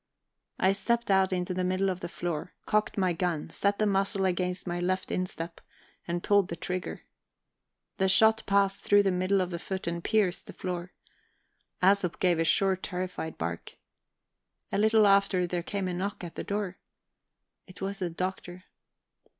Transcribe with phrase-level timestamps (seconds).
[0.57, 4.25] I stepped out into the middle of the floor, cocked my gun, set the muzzle
[4.25, 5.61] against my left instep,
[6.07, 7.03] and pulled the trigger.
[7.97, 10.91] The shot passed through the middle of the foot and pierced the floor.
[11.83, 13.73] Æsop gave a short terrified bark.
[14.71, 16.79] A little after there came a knock at the door.
[17.67, 18.63] It was the Doctor.